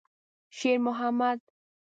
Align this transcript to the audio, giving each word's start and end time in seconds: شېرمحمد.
شېرمحمد. 0.57 1.39